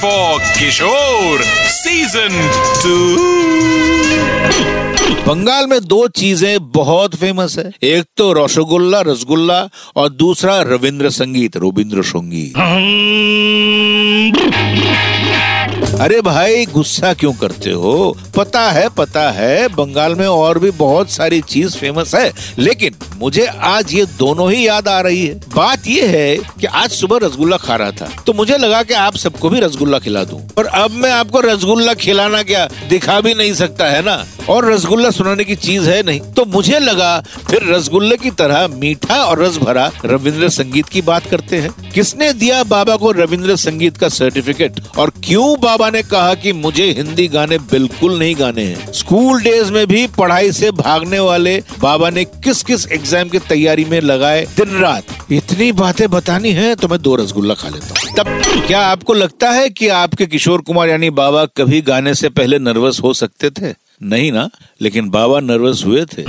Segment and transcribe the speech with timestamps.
[0.00, 1.44] For Kishore
[1.74, 2.32] Season
[2.82, 2.96] 2
[5.26, 9.58] Bengal में दो चीज़ें बहुत फ़ेमस है। एक तो रसगुल्ला रसगुल्ला
[9.96, 12.52] और दूसरा रविंद्र संगीत रविंद्र संगीत
[16.00, 18.16] अरे भाई, गुस्सा क्यों करते हो?
[18.36, 23.46] पता है पता है, बंगाल में और भी बहुत सारी चीज़ फ़ेमस है, लेकिन मुझे
[23.46, 27.56] आज ये दोनों ही याद आ रही है। बात ये है कि आज सुबह रसगुल्ला
[27.56, 30.90] खा रहा था तो मुझे लगा कि आप सबको भी रसगुल्ला खिला दूँ। और अब
[30.92, 34.24] मैं आपको रसगुल्ला खिलाना क्या दिखा भी नहीं सकता, है ना?
[34.48, 37.08] और रसगुल्ला सुनाने की चीज़ है नहीं तो मुझे लगा
[37.50, 42.32] फिर रसगुल्ले की तरह मीठा और रस भरा रविंद्र संगीत की बात करते हैं। किसने
[42.34, 47.26] दिया बाबा को रविंद्र संगीत का सर्टिफिकेट और क्यों बाबा ने कहा कि मुझे हिंदी
[47.28, 48.92] गाने बिल्कुल नहीं गाने हैं?
[48.92, 53.84] स्कूल डेज़ में भी पढ़ाई से भागने वाले बाबा ने किस किस एग्ज़ाम की तैयारी
[53.84, 55.04] में लगाए दिन रात?
[55.32, 59.50] इतनी बातें बतानी है तो मैं दो रसगुल्ला खा लेता हूँ। तब क्या आपको लगता
[59.50, 63.74] है कि आपके किशोर कुमार यानी बाबा कभी गाने से पहले नर्वस हो सकते थे?
[64.02, 64.30] नहीं
[64.82, 66.22] लेकिन बाबा नर्वस हुए थे।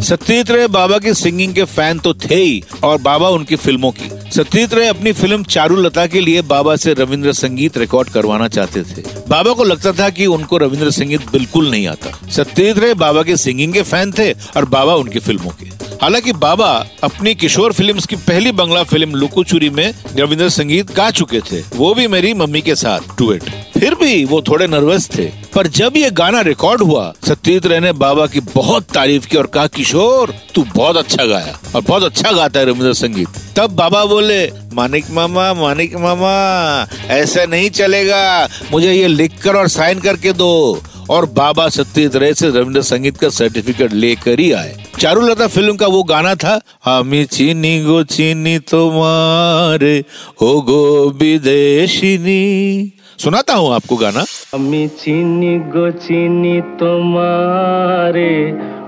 [0.00, 4.08] सत्यजीत रे बाबा की सिंगिंग के फ़ैन तो थे ही, और बाबा उनकी फ़िल्मों की।
[4.30, 9.02] सत्यजीत रे अपनी फ़िल्म चारुलता के लिए बाबा से रविंद्र संगीत रिकॉर्ड करवाना चाहते थे।
[9.28, 13.36] बाबा को लगता था कि उनको रविंद्र संगीत बिल्कुल नहीं आता। सत्यजीत रे बाबा के
[13.36, 15.66] सिंगिंग के फ़ैन थे, और बाबा उनकी फ़िल्मों के।
[16.02, 21.40] हालाँकि बाबा अपनी किशोर फिल्म्स की पहली बंगला फ़िल्म लुकुचुरी में रविंद्र संगीत गा चुके
[21.40, 23.42] थे। वो भी मेरी मम्मी के साथ टूएट
[23.80, 27.92] फिर भी वो थोड़े नर्वस थे। पर जब ये गाना रिकॉर्ड हुआ, सत्यजीत रे ने
[27.92, 32.32] बाबा की बहुत तारीफ़ की और कहा, किशोर, तू बहुत अच्छा गाया और बहुत अच्छा
[32.32, 38.92] गाता है रविंद्र संगीत। तब बाबा बोले, मानिक मामा मानिक मामा, ऐसा नहीं चलेगा। मुझे
[38.92, 43.28] ये लिख कर और साइन करके दो। और बाबा सत्यजीत रे से रविंद्र संगीत का
[43.28, 50.04] सर्टिफिकेट लेकर ही आए। चारुलता फ़िल्म का वो गाना था, हमी चीनी गो चीनी तुम्हारे
[50.40, 54.23] हो गो विदेशिनी। सुनाता हूँ आपको गाना
[54.55, 58.33] আমি চিনি গো চিনি তোমারে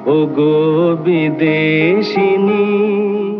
[0.07, 0.53] ও গো
[1.05, 2.63] বিদেশিনী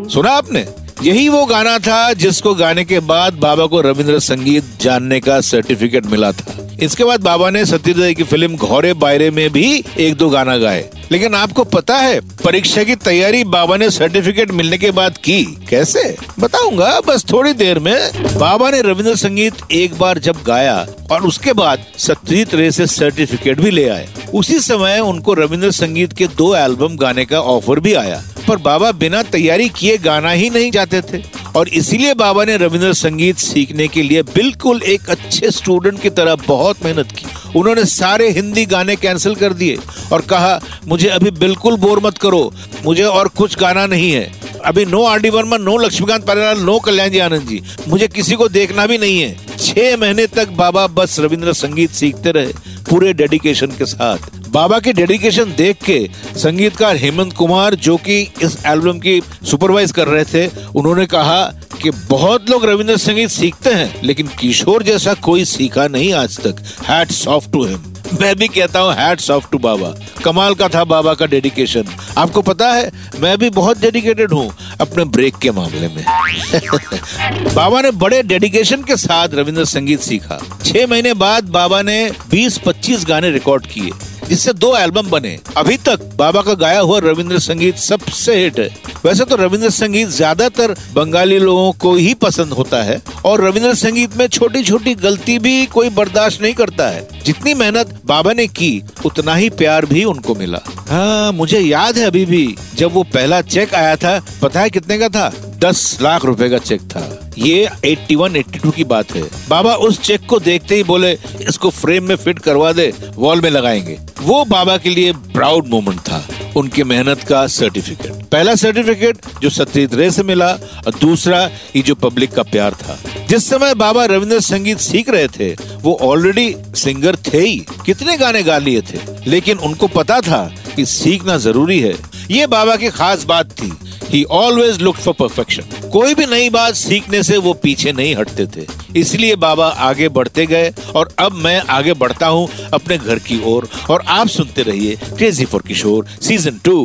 [0.08, 0.64] सुना आपने
[1.04, 6.06] यही वो गाना था जिसको गाने के बाद बाबा को रविंद्र संगीत जानने का सर्टिफिकेट
[6.08, 10.15] मिला था इसके बाद बाबा ने सत्यजीत रे की फ़िल्म घोरे बायरे में भी एक
[10.15, 14.91] दो गाना गाए। लेकिन आपको पता है, परीक्षा की तैयारी बाबा ने सर्टिफिकेट मिलने के
[14.91, 16.17] बाद की। कैसे?
[16.41, 21.53] बताऊँगा, बस थोड़ी देर में। बाबा ने रविंद्र संगीत एक बार जब गाया, और उसके
[21.53, 26.57] बाद सत्यजीत रे से सर्टिफिकेट भी ले आए। उसी समय उनको रविंद्र संगीत के दो
[26.57, 31.01] एल्बम गाने का ऑफ़र भी आया। पर बाबा बिना तैयारी किए गाना ही नहीं जाते
[31.01, 36.11] थे। और इसीलिए बाबा ने रविंद्र संगीत सीखने के लिए बिल्कुल एक अच्छे स्टूडेंट की
[36.11, 37.27] तरह बहुत मेहनत की।
[37.59, 39.77] उन्होंने सारे हिंदी गाने कैंसिल कर दिए
[40.13, 42.53] और कहा, मुझे अभी बिल्कुल बोर मत करो,
[42.85, 44.31] मुझे और कुछ गाना नहीं है।
[44.65, 48.35] अभी no R D Burman, no Laxmikant परिवार नो कल्याण जी आनंद जी। मुझे किसी
[48.35, 52.53] को देखना भी नहीं है। छह महीने तक बाबा बस रविंद्र संगीत सीखते रहे,
[52.91, 58.57] पूरे डेडिकेशन के साथ। बाबा की डेडिकेशन देख के संगीतकार हेमंत कुमार, जो कि इस
[58.67, 59.21] एल्बम की
[59.51, 61.45] सुपरवाइज कर रहे थे, उन्होंने कहा
[61.83, 66.63] कि बहुत लोग रविंद्र संगीत सीखते हैं, लेकिन किशोर जैसा कोई सीखा नहीं आज तक।
[66.89, 70.85] हैट्स ऑफ़ टू हिम मैं भी कहता हूँ हैट्स ऑफ़ टू बाबा। कमाल का था
[70.85, 71.85] बाबा का डेडिकेशन।
[72.19, 72.91] आपको पता है,
[73.21, 76.05] मैं भी बहुत डेडिकेटेड हूँ अपने ब्रेक के मामले में।
[77.55, 83.07] बाबा ने बड़े डेडिकेशन के साथ रविंद्र संगीत सीखा। छह महीने बाद बाबा ने 20-25
[83.07, 87.77] गाने रिकॉर्ड किए। जिससे दो एल्बम बने। अभी तक बाबा का गाया हुआ रविंद्र संगीत
[87.79, 88.69] सबसे हिट है।
[89.05, 94.17] वैसे तो रविंद्र संगीत ज़्यादातर बंगाली लोगों को ही पसंद होता है और रविंद्र संगीत
[94.17, 98.83] में छोटी छोटी गलती भी कोई बर्दाश्त नहीं करता है। जितनी मेहनत बाबा ने की,
[99.05, 102.45] उतना ही प्यार भी उनको मिला। हाँ मुझे याद है अभी भी
[102.77, 105.29] जब वो पहला चेक आया था, पता है कितने का था?
[105.59, 110.27] दस लाख रुपए का चेक था। ये 81 82 की बात है। बाबा उस चेक
[110.27, 111.13] को देखते ही बोले,
[111.49, 116.01] इसको फ्रेम में फिट करवा दे वॉल में लगाएँगे। वो बाबा के लिए प्राउड मोमेंट
[116.01, 120.51] था, उनकी मेहनत का सर्टिफिकेट पहला सर्टिफिकेट जो सत्यजीत रे से मिला,
[120.87, 122.99] और दूसरा ये जो पब्लिक का प्यार था।
[123.29, 128.43] जिस समय बाबा रविंद्र संगीत सीख रहे थे, वो ऑलरेडी सिंगर थे ही। कितने गाने
[128.43, 128.99] गा लिए थे?
[129.27, 131.95] लेकिन उनको पता था कि सीखना ज़रूरी है।
[132.31, 133.73] ये बाबा की खास बात थी।
[134.11, 135.63] He always look for perfection
[135.93, 138.67] कोई भी नई बात सीखने से वो पीछे नहीं हटते थे।
[138.97, 143.69] इसलिए बाबा आगे बढ़ते गए और अब मैं आगे बढ़ता हूँ अपने घर की ओर।
[143.91, 146.77] और और आप सुनते रहिए crazy for Kishore season two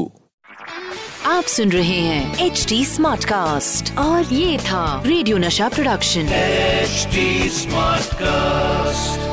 [1.26, 7.50] आप सुन रहे हैं एच डी स्मार्ट कास्ट और ये था radio Nasha production HD
[7.50, 9.27] smart Smartcast.